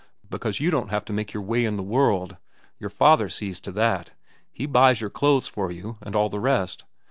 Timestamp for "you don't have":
0.59-1.05